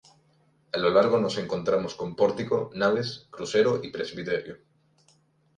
[0.73, 4.57] A lo largo nos encontramos con pórtico, naves, crucero y presbiterio.